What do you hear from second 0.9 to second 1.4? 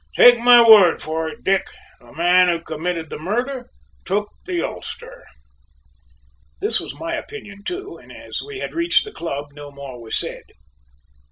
for